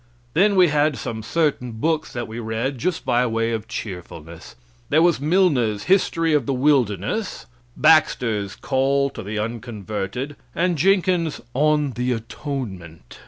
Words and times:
Then 0.33 0.55
we 0.55 0.69
had 0.69 0.97
some 0.97 1.21
certain 1.21 1.73
books 1.73 2.11
that 2.13 2.27
we 2.27 2.39
read 2.39 2.79
just 2.79 3.05
by 3.05 3.23
way 3.27 3.51
of 3.51 3.67
cheerfulness. 3.67 4.55
There 4.89 4.99
was 5.03 5.21
Milner's 5.21 5.83
"History 5.83 6.33
of 6.33 6.47
the 6.47 6.55
Wilderness," 6.55 7.45
Baxter's 7.77 8.55
"Call 8.55 9.11
to 9.11 9.21
the 9.21 9.37
Unconverted," 9.37 10.37
and 10.55 10.75
Jenkins' 10.75 11.39
"On 11.53 11.91
the 11.91 12.13
Atonement." 12.13 13.19